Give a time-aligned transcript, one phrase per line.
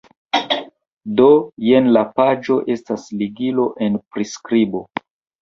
[1.19, 1.27] Do,
[1.65, 4.85] jen la paĝo estas ligilo en la priskribo